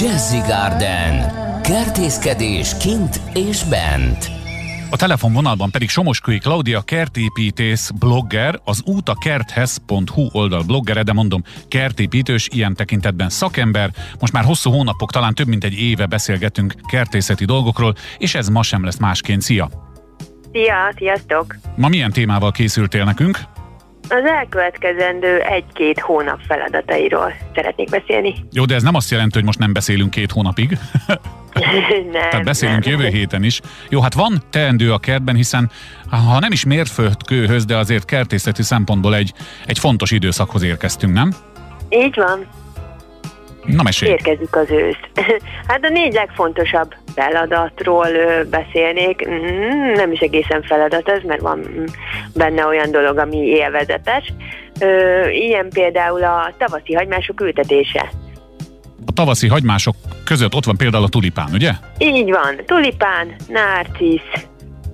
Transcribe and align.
Jazzy 0.00 0.38
Garden. 0.38 1.32
Kertészkedés 1.62 2.76
kint 2.76 3.20
és 3.34 3.62
bent. 3.64 4.30
A 4.90 4.96
telefonvonalban 4.96 5.70
pedig 5.70 5.88
Somoskői 5.88 6.38
Klaudia 6.38 6.80
kertépítész 6.80 7.90
blogger, 7.90 8.60
az 8.64 8.82
útakerthez.hu 8.84 10.28
oldal 10.32 10.62
bloggere, 10.62 11.02
de 11.02 11.12
mondom 11.12 11.42
kertépítős, 11.68 12.48
ilyen 12.52 12.74
tekintetben 12.74 13.28
szakember. 13.28 13.90
Most 14.20 14.32
már 14.32 14.44
hosszú 14.44 14.70
hónapok, 14.70 15.12
talán 15.12 15.34
több 15.34 15.46
mint 15.48 15.64
egy 15.64 15.78
éve 15.80 16.06
beszélgetünk 16.06 16.74
kertészeti 16.90 17.44
dolgokról, 17.44 17.94
és 18.18 18.34
ez 18.34 18.48
ma 18.48 18.62
sem 18.62 18.84
lesz 18.84 18.98
másként. 18.98 19.42
Szia! 19.42 19.70
Szia, 20.52 20.92
sziasztok! 20.96 21.56
Ma 21.76 21.88
milyen 21.88 22.12
témával 22.12 22.52
készültél 22.52 23.04
nekünk? 23.04 23.55
Az 24.08 24.24
elkövetkezendő 24.24 25.40
egy-két 25.40 26.00
hónap 26.00 26.38
feladatairól 26.48 27.32
szeretnék 27.54 27.90
beszélni. 27.90 28.34
Jó, 28.52 28.64
de 28.64 28.74
ez 28.74 28.82
nem 28.82 28.94
azt 28.94 29.10
jelenti, 29.10 29.34
hogy 29.34 29.44
most 29.44 29.58
nem 29.58 29.72
beszélünk 29.72 30.10
két 30.10 30.30
hónapig. 30.32 30.70
nem, 32.12 32.30
Tehát 32.30 32.44
beszélünk 32.44 32.84
nem. 32.84 32.92
jövő 32.92 33.08
héten 33.08 33.42
is. 33.42 33.60
Jó, 33.88 34.00
hát 34.00 34.14
van 34.14 34.42
teendő 34.50 34.92
a 34.92 34.98
kertben, 34.98 35.34
hiszen 35.34 35.70
ha 36.10 36.38
nem 36.38 36.52
is 36.52 36.64
mérföldkőhöz, 36.64 37.64
de 37.64 37.76
azért 37.76 38.04
kertészeti 38.04 38.62
szempontból 38.62 39.14
egy, 39.14 39.32
egy 39.66 39.78
fontos 39.78 40.10
időszakhoz 40.10 40.62
érkeztünk, 40.62 41.12
nem? 41.14 41.32
Így 41.88 42.14
van, 42.16 42.46
Na 43.64 43.82
mesélj! 43.82 44.10
érkezik 44.10 44.56
az 44.56 44.70
ősz. 44.70 45.24
hát 45.68 45.84
a 45.84 45.88
négy 45.88 46.12
legfontosabb 46.12 46.94
feladatról 47.16 48.08
beszélnék. 48.50 49.28
Mm, 49.28 49.92
Nem 49.92 50.12
is 50.12 50.20
egészen 50.20 50.62
feladat 50.62 51.08
ez, 51.08 51.22
mert 51.22 51.40
van 51.40 51.84
benne 52.34 52.66
olyan 52.66 52.90
dolog, 52.90 53.18
ami 53.18 53.36
élvezetes. 53.36 54.32
Ilyen 55.32 55.68
például 55.68 56.24
a 56.24 56.52
tavaszi 56.58 56.94
hagymások 56.94 57.40
ültetése. 57.40 58.10
A 59.06 59.12
tavaszi 59.12 59.48
hagymások 59.48 59.94
között 60.24 60.54
ott 60.54 60.64
van 60.64 60.76
például 60.76 61.04
a 61.04 61.08
tulipán, 61.08 61.48
ugye? 61.52 61.70
Így 61.98 62.30
van, 62.30 62.60
tulipán, 62.66 63.34
narcisz, 63.48 64.46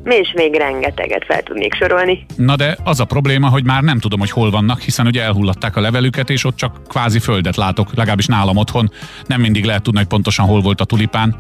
és 0.05 0.33
még 0.35 0.55
rengeteget 0.55 1.25
fel 1.25 1.43
tudnék 1.43 1.75
sorolni. 1.75 2.27
Na 2.37 2.57
de 2.57 2.77
az 2.85 3.01
a 3.01 3.05
probléma, 3.05 3.49
hogy 3.49 3.65
már 3.65 3.83
nem 3.83 3.99
tudom, 3.99 4.19
hogy 4.19 4.31
hol 4.31 4.51
vannak, 4.51 4.81
hiszen 4.81 5.07
ugye 5.07 5.23
elhullatták 5.23 5.77
a 5.77 5.81
levelüket, 5.81 6.31
és 6.31 6.45
ott 6.45 6.57
csak 6.57 6.81
kvázi 6.89 7.19
földet 7.19 7.57
látok, 7.57 7.95
legalábbis 7.95 8.27
nálam 8.27 8.57
otthon. 8.57 8.91
Nem 9.27 9.41
mindig 9.41 9.65
lehet 9.65 9.83
tudni, 9.83 9.99
hogy 9.99 10.09
pontosan 10.09 10.47
hol 10.47 10.61
volt 10.61 10.81
a 10.81 10.85
tulipán. 10.85 11.37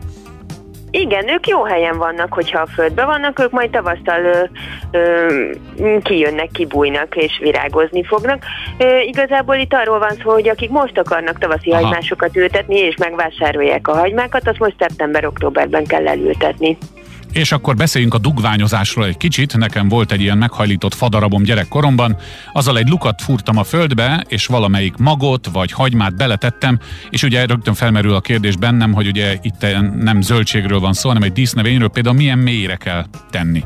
Igen, 0.94 1.28
ők 1.28 1.46
jó 1.46 1.62
helyen 1.62 1.98
vannak, 1.98 2.32
hogyha 2.32 2.60
a 2.60 2.66
földben 2.66 3.06
vannak, 3.06 3.40
ők 3.40 3.50
majd 3.50 3.70
tavasztal 3.70 4.24
ö, 4.24 4.44
ö, 5.78 5.98
kijönnek, 6.02 6.50
kibújnak 6.50 7.16
és 7.16 7.38
virágozni 7.42 8.04
fognak. 8.04 8.44
Ö, 8.78 8.98
igazából 8.98 9.54
itt 9.54 9.74
arról 9.74 9.98
van 9.98 10.16
szó, 10.22 10.30
hogy 10.30 10.48
akik 10.48 10.70
most 10.70 10.98
akarnak 10.98 11.38
tavaszi 11.38 11.70
Aha. 11.70 11.82
hagymásokat 11.82 12.36
ültetni, 12.36 12.78
és 12.78 12.96
megvásárolják 12.96 13.88
a 13.88 13.96
hagymákat, 13.98 14.48
azt 14.48 14.58
most 14.58 14.74
szeptember-októberben 14.78 15.86
kell 15.86 16.08
elültetni. 16.08 16.78
És 17.32 17.52
akkor 17.52 17.76
beszéljünk 17.76 18.14
a 18.14 18.18
dugványozásról 18.18 19.06
egy 19.06 19.16
kicsit. 19.16 19.56
Nekem 19.56 19.88
volt 19.88 20.12
egy 20.12 20.20
ilyen 20.20 20.38
meghajlított 20.38 20.94
fadarabom 20.94 21.42
gyerekkoromban. 21.42 22.16
Azzal 22.52 22.78
egy 22.78 22.88
lukat 22.88 23.22
fúrtam 23.22 23.56
a 23.56 23.64
földbe, 23.64 24.24
és 24.28 24.46
valamelyik 24.46 24.96
magot 24.96 25.48
vagy 25.52 25.72
hagymát 25.72 26.16
beletettem, 26.16 26.78
és 27.10 27.22
ugye 27.22 27.46
rögtön 27.46 27.74
felmerül 27.74 28.14
a 28.14 28.20
kérdés 28.20 28.56
bennem, 28.56 28.92
hogy 28.92 29.06
ugye 29.06 29.36
itt 29.42 29.66
nem 30.00 30.20
zöldségről 30.20 30.80
van 30.80 30.92
szó, 30.92 31.08
hanem 31.08 31.22
egy 31.22 31.32
dísznövényről, 31.32 31.88
például 31.88 32.16
milyen 32.16 32.38
mélyre 32.38 32.76
kell 32.76 33.06
tenni. 33.30 33.64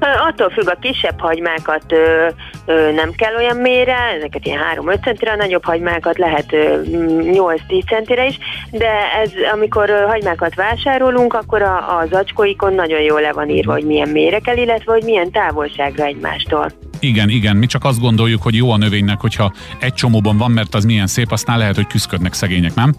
Attól 0.00 0.50
függ, 0.50 0.68
a 0.68 0.78
kisebb 0.80 1.20
hagymákat 1.20 1.92
ö, 1.92 2.28
ö, 2.66 2.92
nem 2.92 3.12
kell 3.12 3.34
olyan 3.36 3.56
mélyre, 3.56 3.96
ezeket 4.16 4.46
ilyen 4.46 4.60
3-5 4.76 5.02
centire, 5.02 5.32
a 5.32 5.36
nagyobb 5.36 5.64
hagymákat 5.64 6.18
lehet 6.18 6.52
ö, 6.52 6.80
8-10 6.84 7.86
centire 7.86 8.26
is, 8.26 8.38
de 8.70 8.90
ez, 9.22 9.30
amikor 9.52 10.04
hagymákat 10.08 10.54
vásárolunk, 10.54 11.34
akkor 11.34 11.62
a, 11.62 11.98
a 11.98 12.06
zacskóikon 12.10 12.74
nagyon 12.74 13.00
jól 13.00 13.20
le 13.20 13.32
van 13.32 13.48
írva, 13.48 13.72
hogy 13.72 13.84
milyen 13.84 14.08
mélyre 14.08 14.38
kell, 14.38 14.56
illetve 14.56 14.92
hogy 14.92 15.04
milyen 15.04 15.30
távolságra 15.30 16.04
egymástól. 16.04 16.72
Igen, 17.00 17.28
igen, 17.28 17.56
mi 17.56 17.66
csak 17.66 17.84
azt 17.84 18.00
gondoljuk, 18.00 18.42
hogy 18.42 18.54
jó 18.54 18.70
a 18.70 18.76
növénynek, 18.76 19.20
hogyha 19.20 19.52
egy 19.80 19.94
csomóban 19.94 20.36
van, 20.36 20.50
mert 20.50 20.74
az 20.74 20.84
milyen 20.84 21.06
szép, 21.06 21.32
aztán 21.32 21.58
lehet, 21.58 21.74
hogy 21.74 21.86
küzdködnek 21.86 22.32
szegények, 22.32 22.74
nem? 22.74 22.94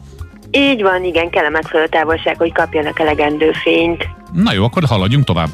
Így 0.51 0.81
van, 0.81 1.03
igen, 1.03 1.29
kell 1.29 1.45
a 1.45 1.49
megfelelő 1.49 1.88
távolság, 1.89 2.38
hogy 2.38 2.53
kapjanak 2.53 2.99
elegendő 2.99 3.51
fényt. 3.51 4.07
Na 4.33 4.53
jó, 4.53 4.63
akkor 4.63 4.83
haladjunk 4.83 5.25
tovább. 5.25 5.49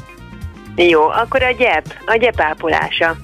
Jó, 0.76 1.08
akkor 1.08 1.42
a 1.42 1.50
gyep, 1.50 1.94
a 2.06 2.16
gyep 2.16 2.40
ápolása. 2.40 3.16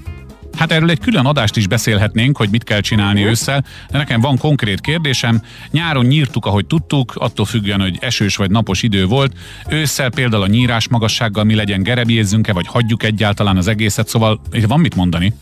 Hát 0.58 0.72
erről 0.72 0.90
egy 0.90 1.00
külön 1.00 1.26
adást 1.26 1.56
is 1.56 1.66
beszélhetnénk, 1.66 2.36
hogy 2.36 2.48
mit 2.50 2.64
kell 2.64 2.80
csinálni 2.80 3.24
ősszel, 3.24 3.64
de 3.90 3.98
nekem 3.98 4.20
van 4.20 4.38
konkrét 4.38 4.80
kérdésem. 4.80 5.42
Nyáron 5.70 6.04
nyírtuk, 6.04 6.46
ahogy 6.46 6.66
tudtuk, 6.66 7.12
attól 7.14 7.44
függően, 7.44 7.80
hogy 7.80 7.96
esős 8.00 8.36
vagy 8.36 8.50
napos 8.50 8.82
idő 8.82 9.06
volt. 9.06 9.32
Ősszel 9.68 10.10
például 10.10 10.42
a 10.42 10.46
nyírás 10.46 10.88
magassággal 10.88 11.44
mi 11.44 11.54
legyen, 11.54 11.82
gerebjézzünk-e, 11.82 12.52
vagy 12.52 12.66
hagyjuk 12.66 13.02
egyáltalán 13.02 13.56
az 13.56 13.68
egészet, 13.68 14.08
szóval 14.08 14.40
itt 14.52 14.66
van 14.66 14.80
mit 14.80 14.94
mondani. 14.94 15.32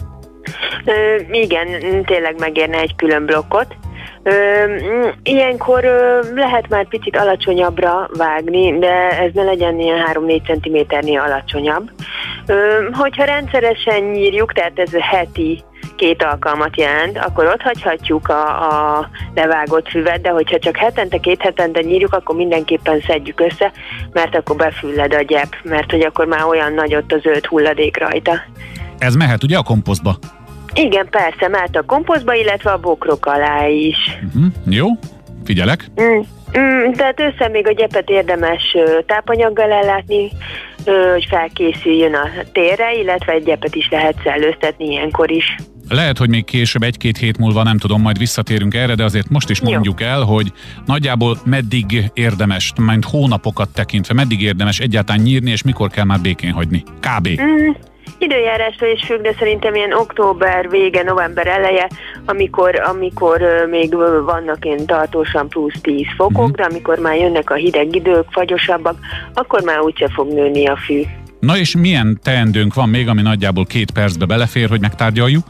Ö, 0.84 0.92
igen, 1.32 1.66
tényleg 2.04 2.38
megérne 2.38 2.78
egy 2.78 2.94
külön 2.96 3.26
blokkot. 3.26 3.76
Ilyenkor 5.22 5.84
lehet 6.34 6.68
már 6.68 6.88
picit 6.88 7.16
alacsonyabbra 7.16 8.08
vágni, 8.16 8.78
de 8.78 9.20
ez 9.20 9.30
ne 9.32 9.42
legyen 9.42 9.80
ilyen 9.80 10.06
3-4 10.12 10.86
cm-nél 10.88 11.20
alacsonyabb. 11.20 11.90
Hogyha 12.92 13.24
rendszeresen 13.24 14.02
nyírjuk, 14.02 14.52
tehát 14.52 14.78
ez 14.78 14.90
heti 15.00 15.62
két 15.96 16.22
alkalmat 16.22 16.76
jelent, 16.78 17.18
akkor 17.18 17.46
ott 17.46 17.62
hagyhatjuk 17.62 18.28
a, 18.28 18.68
a 18.68 19.08
levágott 19.34 19.88
füvet, 19.88 20.20
de 20.20 20.30
hogyha 20.30 20.58
csak 20.58 20.76
hetente, 20.76 21.18
két 21.18 21.42
hetente 21.42 21.80
nyírjuk, 21.80 22.14
akkor 22.14 22.36
mindenképpen 22.36 23.00
szedjük 23.06 23.40
össze, 23.40 23.72
mert 24.12 24.36
akkor 24.36 24.56
befülled 24.56 25.14
a 25.14 25.22
gyep, 25.22 25.56
mert 25.62 25.90
hogy 25.90 26.00
akkor 26.00 26.26
már 26.26 26.44
olyan 26.44 26.72
nagy 26.72 26.94
ott 26.94 27.12
a 27.12 27.18
zöld 27.18 27.46
hulladék 27.46 27.98
rajta. 27.98 28.32
Ez 28.98 29.14
mehet 29.14 29.42
ugye 29.42 29.56
a 29.56 29.62
komposztba? 29.62 30.16
Igen, 30.74 31.08
persze, 31.10 31.48
mert 31.48 31.76
a 31.76 31.82
komposztba, 31.82 32.34
illetve 32.34 32.70
a 32.70 32.78
bokrok 32.78 33.26
alá 33.26 33.66
is. 33.66 33.96
Uh-huh. 34.26 34.52
Jó, 34.68 34.86
figyelek. 35.44 35.86
Mm. 36.00 36.20
Mm, 36.58 36.92
tehát 36.92 37.20
össze 37.20 37.48
még 37.48 37.66
a 37.66 37.72
gyepet 37.72 38.08
érdemes 38.08 38.76
tápanyaggal 39.06 39.72
ellátni, 39.72 40.30
hogy 41.12 41.26
felkészüljön 41.28 42.14
a 42.14 42.28
térre, 42.52 42.94
illetve 42.94 43.32
egy 43.32 43.44
gyepet 43.44 43.74
is 43.74 43.88
lehet 43.90 44.16
szellőztetni 44.24 44.84
ilyenkor 44.84 45.30
is. 45.30 45.56
Lehet, 45.88 46.18
hogy 46.18 46.28
még 46.28 46.44
később, 46.44 46.82
egy-két 46.82 47.16
hét 47.16 47.38
múlva, 47.38 47.62
nem 47.62 47.78
tudom, 47.78 48.00
majd 48.00 48.18
visszatérünk 48.18 48.74
erre, 48.74 48.94
de 48.94 49.04
azért 49.04 49.28
most 49.28 49.50
is 49.50 49.60
Jó. 49.60 49.70
mondjuk 49.70 50.00
el, 50.00 50.22
hogy 50.22 50.52
nagyjából 50.86 51.36
meddig 51.44 52.10
érdemes, 52.14 52.72
majd 52.76 53.04
hónapokat 53.04 53.68
tekintve, 53.74 54.14
meddig 54.14 54.42
érdemes 54.42 54.78
egyáltalán 54.78 55.22
nyírni, 55.22 55.50
és 55.50 55.62
mikor 55.62 55.90
kell 55.90 56.04
már 56.04 56.20
békén 56.20 56.52
hagyni. 56.52 56.82
Kb. 57.00 57.28
Mm, 57.40 57.70
időjárásra 58.18 58.86
is 58.86 59.02
függ, 59.04 59.20
de 59.20 59.34
szerintem 59.38 59.74
ilyen 59.74 59.92
október 59.92 60.68
vége, 60.70 61.02
november 61.02 61.46
eleje, 61.46 61.88
amikor, 62.26 62.80
amikor 62.80 63.66
még 63.70 63.94
vannak 64.24 64.64
ilyen 64.64 64.86
tartósan 64.86 65.48
plusz 65.48 65.80
10 65.82 66.06
fokok, 66.16 66.46
Mhm. 66.46 66.52
de 66.56 66.62
amikor 66.62 66.98
már 66.98 67.16
jönnek 67.16 67.50
a 67.50 67.54
hideg 67.54 67.94
idők, 67.94 68.24
fagyosabbak, 68.30 68.98
akkor 69.34 69.62
már 69.62 69.80
úgyse 69.80 70.08
fog 70.14 70.32
nőni 70.32 70.66
a 70.66 70.76
fű. 70.76 71.02
Na 71.40 71.56
és 71.58 71.76
milyen 71.76 72.18
teendőnk 72.22 72.74
van 72.74 72.88
még, 72.88 73.08
ami 73.08 73.22
nagyjából 73.22 73.64
két 73.64 73.90
percbe 73.90 74.24
belefér, 74.26 74.68
hogy 74.68 74.80
megtárgyaljuk? 74.80 75.44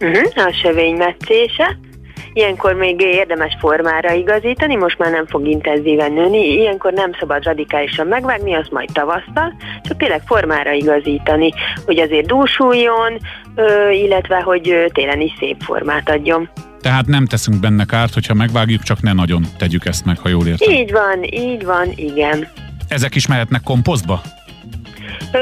Uh-huh, 0.00 0.46
a 0.46 0.52
sövény 0.62 0.94
metszése. 0.96 1.78
Ilyenkor 2.36 2.74
még 2.74 3.00
érdemes 3.00 3.56
formára 3.60 4.12
igazítani, 4.12 4.76
most 4.76 4.98
már 4.98 5.10
nem 5.10 5.26
fog 5.26 5.46
intenzíven 5.46 6.12
nőni, 6.12 6.52
ilyenkor 6.52 6.92
nem 6.92 7.10
szabad 7.18 7.44
radikálisan 7.44 8.06
megvágni, 8.06 8.54
azt 8.54 8.70
majd 8.70 8.88
tavasztal, 8.92 9.54
csak 9.82 9.96
tényleg 9.96 10.22
formára 10.26 10.72
igazítani, 10.72 11.52
hogy 11.86 11.98
azért 11.98 12.26
dúsuljon, 12.26 13.18
illetve 13.90 14.40
hogy 14.40 14.90
télen 14.92 15.20
is 15.20 15.32
szép 15.38 15.62
formát 15.62 16.10
adjon. 16.10 16.48
Tehát 16.80 17.06
nem 17.06 17.26
teszünk 17.26 17.60
benne 17.60 17.84
kárt, 17.84 18.14
hogyha 18.14 18.34
megvágjuk, 18.34 18.82
csak 18.82 19.02
ne 19.02 19.12
nagyon 19.12 19.42
tegyük 19.58 19.86
ezt 19.86 20.04
meg, 20.04 20.18
ha 20.18 20.28
jól 20.28 20.46
értem. 20.46 20.72
Így 20.72 20.92
van, 20.92 21.22
így 21.22 21.64
van, 21.64 21.88
igen. 21.96 22.48
Ezek 22.88 23.14
is 23.14 23.26
mehetnek 23.26 23.62
komposztba? 23.62 24.20
Ö, 25.32 25.38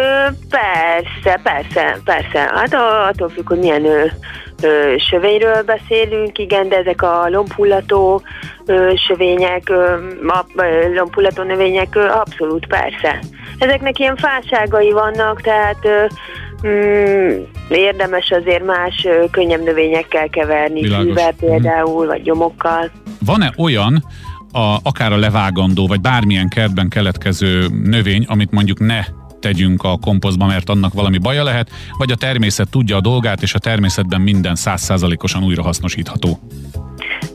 persze, 0.49 1.41
persze, 1.43 1.99
persze. 2.05 2.39
Hát 2.55 2.75
attól 3.09 3.29
függ, 3.29 3.49
hogy 3.49 3.59
milyen 3.59 3.85
ö, 3.85 4.07
ö, 4.63 4.95
sövényről 4.99 5.63
beszélünk, 5.63 6.39
igen, 6.39 6.69
de 6.69 6.77
ezek 6.77 7.03
a 7.03 7.29
lombhullató 7.29 8.23
ö, 8.67 8.93
sövények, 9.07 9.69
ö, 9.69 9.97
lombhullató 10.95 11.43
növények, 11.43 11.95
ö, 11.97 12.09
abszolút 12.09 12.67
persze. 12.67 13.19
Ezeknek 13.59 13.99
ilyen 13.99 14.17
fáságai 14.17 14.91
vannak, 14.91 15.41
tehát 15.41 15.79
ö, 15.83 16.05
mm, 16.69 17.43
érdemes 17.69 18.31
azért 18.31 18.65
más 18.65 19.05
ö, 19.05 19.25
könnyebb 19.31 19.63
növényekkel 19.65 20.29
keverni, 20.29 20.85
fűvel 20.85 21.33
Mhm. 21.39 21.47
például, 21.47 22.07
vagy 22.07 22.23
gyomokkal. 22.23 22.91
Van-e 23.27 23.53
olyan, 23.59 24.05
a, 24.53 24.77
akár 24.83 25.13
a 25.13 25.17
levágandó, 25.17 25.87
vagy 25.87 26.01
bármilyen 26.01 26.49
kertben 26.49 26.89
keletkező 26.89 27.67
növény, 27.85 28.25
amit 28.29 28.51
mondjuk 28.51 28.79
ne 28.79 29.01
tegyünk 29.43 29.83
a 29.83 29.99
komposztba, 30.01 30.47
mert 30.47 30.69
annak 30.69 30.93
valami 30.93 31.19
baja 31.19 31.43
lehet, 31.43 31.71
vagy 31.99 32.11
a 32.11 32.17
természet 32.17 32.71
tudja 32.71 32.97
a 32.97 33.01
dolgát, 33.01 33.43
és 33.43 33.55
a 33.55 33.59
természetben 33.59 34.21
minden 34.21 34.55
százszázalékosan 34.55 35.45
újrahasznosítható. 35.45 36.39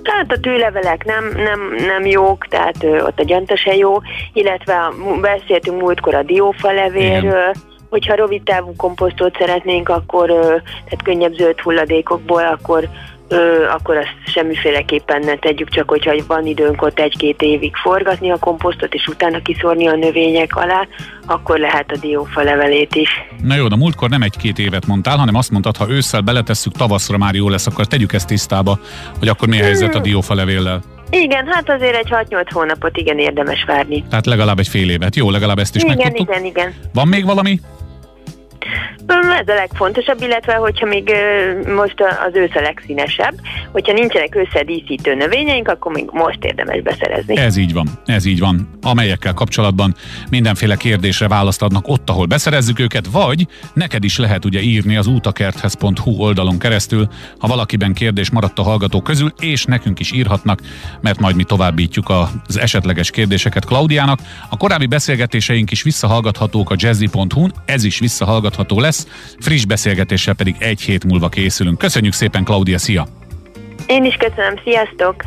Hát 0.03 0.31
a 0.31 0.39
tűlevelek 0.39 1.05
nem, 1.05 1.31
nem, 1.35 1.59
nem 1.87 2.05
jók, 2.05 2.47
tehát 2.47 2.83
ö, 2.83 3.03
ott 3.03 3.19
a 3.19 3.23
gyanta 3.23 3.57
se 3.57 3.75
jó, 3.75 3.97
illetve 4.33 4.91
beszéltünk 5.21 5.81
múltkor 5.81 6.15
a 6.15 6.23
diófalevérről, 6.23 7.53
hogyha 7.89 8.15
rövid 8.15 8.43
távú 8.43 8.75
komposztot 8.75 9.37
szeretnénk, 9.39 9.89
akkor 9.89 10.27
tehát 10.65 11.03
könnyebb 11.03 11.33
zöld 11.33 11.59
hulladékokból, 11.59 12.45
akkor 12.45 12.89
ö, 13.27 13.65
akkor 13.69 13.97
azt 13.97 14.15
semmiféleképpen 14.25 15.19
ne 15.19 15.35
tegyük, 15.35 15.69
csak 15.69 15.89
hogyha 15.89 16.13
van 16.27 16.45
időnk 16.45 16.81
ott 16.81 16.99
egy-két 16.99 17.41
évig 17.41 17.75
forgatni 17.75 18.31
a 18.31 18.37
komposztot, 18.37 18.93
és 18.93 19.07
utána 19.07 19.41
kiszórni 19.41 19.87
a 19.87 19.95
növények 19.95 20.55
alá, 20.55 20.87
akkor 21.25 21.59
lehet 21.59 21.91
a 21.91 21.97
diófa 21.97 22.41
levelét 22.41 22.95
is. 22.95 23.09
Na 23.43 23.55
jó, 23.55 23.67
de 23.67 23.75
múltkor 23.75 24.09
nem 24.09 24.21
egy-két 24.21 24.59
évet 24.59 24.87
mondtál, 24.87 25.17
hanem 25.17 25.35
azt 25.35 25.51
mondtad, 25.51 25.77
ha 25.77 25.89
ősszel 25.89 26.21
beletesszük, 26.21 26.73
tavaszra 26.73 27.17
már 27.17 27.33
jó 27.33 27.49
lesz, 27.49 27.67
akkor 27.67 27.85
tegyük 27.85 28.13
ezt 28.13 28.27
tisztába, 28.27 28.79
hogy 29.19 29.27
akkor 29.27 29.47
mi 29.47 29.59
a 29.59 29.63
helyzet 29.63 29.89
a 29.89 29.91
hmm. 29.91 30.01
diófa 30.01 30.33
levéllel. 30.33 30.81
Igen, 31.09 31.47
hát 31.47 31.69
azért 31.69 31.95
egy 31.95 32.07
6-8 32.09 32.45
hónapot 32.53 32.97
igen 32.97 33.19
érdemes 33.19 33.63
várni. 33.63 34.03
Tehát 34.09 34.25
legalább 34.25 34.59
egy 34.59 34.67
fél 34.67 34.89
évet. 34.89 35.15
Jó, 35.15 35.29
legalább 35.31 35.59
ezt 35.59 35.75
is 35.75 35.83
igen, 35.83 35.97
megtudtuk. 35.97 36.29
Igen, 36.29 36.45
igen, 36.45 36.73
Van 36.93 37.07
még 37.07 37.25
valami? 37.25 37.59
Ez 39.07 39.47
a 39.47 39.53
legfontosabb, 39.53 40.21
illetve 40.21 40.53
hogyha 40.53 40.85
még 40.85 41.11
most 41.75 41.95
az 42.27 42.35
ősz 42.35 42.55
a 42.55 42.61
legszínesebb, 42.61 43.33
hogyha 43.71 43.93
nincsenek 43.93 44.35
összedíszítő 44.35 45.15
növényeink, 45.15 45.67
akkor 45.67 45.91
még 45.91 46.09
most 46.11 46.43
érdemes 46.43 46.81
beszerezni. 46.81 47.37
Ez 47.37 47.57
így 47.57 47.73
van, 47.73 47.87
ez 48.05 48.25
így 48.25 48.39
van. 48.39 48.69
Amelyekkel 48.81 49.33
kapcsolatban 49.33 49.95
mindenféle 50.29 50.75
kérdésre 50.75 51.27
választ 51.27 51.61
adnak 51.61 51.87
ott, 51.87 52.09
ahol 52.09 52.25
beszerezzük 52.25 52.79
őket, 52.79 53.07
vagy 53.11 53.47
neked 53.73 54.03
is 54.03 54.17
lehet 54.17 54.45
ugye 54.45 54.61
írni 54.61 54.97
az 54.97 55.07
útakerthez.hu 55.07 56.11
oldalon 56.11 56.59
keresztül, 56.59 57.07
ha 57.39 57.47
valakiben 57.47 57.93
kérdés 57.93 58.29
maradt 58.29 58.59
a 58.59 58.63
hallgató 58.63 59.01
közül, 59.01 59.33
és 59.39 59.65
nekünk 59.65 59.99
is 59.99 60.11
írhatnak, 60.11 60.59
mert 61.01 61.19
majd 61.19 61.35
mi 61.35 61.43
továbbítjuk 61.43 62.09
az 62.47 62.59
esetleges 62.59 63.11
kérdéseket 63.11 63.65
Klaudiának. 63.65 64.19
A 64.49 64.57
korábbi 64.57 64.85
beszélgetéseink 64.85 65.71
is 65.71 65.83
visszahallgathatók 65.83 66.69
a 66.69 66.75
jazzy.hu-n, 66.77 67.53
ez 67.65 67.83
is 67.83 67.99
visszahallgatható 67.99 68.79
lesz, 68.79 68.96
lesz, 68.97 69.35
friss 69.39 69.65
beszélgetéssel 69.65 70.33
pedig 70.33 70.55
egy 70.59 70.81
hét 70.81 71.03
múlva 71.03 71.29
készülünk. 71.29 71.77
Köszönjük 71.77 72.13
szépen, 72.13 72.43
Klaudia, 72.43 72.77
szia! 72.77 73.07
Én 73.87 74.05
is 74.05 74.15
köszönöm, 74.15 74.59
sziasztok! 74.63 75.25